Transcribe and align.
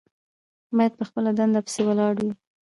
باید 0.77 0.93
په 0.99 1.03
خپله 1.09 1.29
دنده 1.37 1.59
پسې 1.65 1.81
ولاړ 1.87 2.13
وي. 2.23 2.31